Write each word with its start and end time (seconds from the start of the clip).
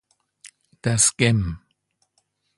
Das 0.81 1.15
Gem 1.15 1.59